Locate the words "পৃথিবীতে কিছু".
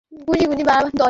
0.27-0.65